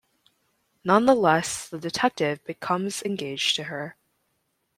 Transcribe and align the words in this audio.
Nonetheless, 0.83 1.69
the 1.69 1.77
detective 1.77 2.43
becomes 2.43 3.03
engaged 3.03 3.55
to 3.57 3.65
her. 3.65 3.95